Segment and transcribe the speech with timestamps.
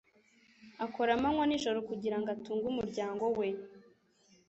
[0.85, 3.47] Akora amanywa n'ijoro kugira ngo atunge umuryango we.